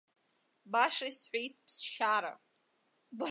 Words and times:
Баша 0.71 1.05
исҳәеит 1.11 1.53
ԥсшьара. 1.65 2.33